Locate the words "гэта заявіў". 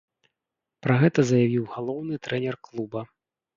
1.03-1.69